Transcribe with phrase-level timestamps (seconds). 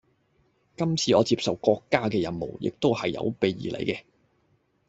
[0.77, 3.99] 今次我接受國家嘅任務，亦都係有備而嚟嘅